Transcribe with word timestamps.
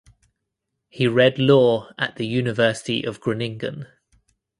He 0.89 1.07
read 1.07 1.37
law 1.37 1.91
at 1.99 2.15
the 2.15 2.25
University 2.25 3.03
of 3.03 3.19
Groningen. 3.21 3.85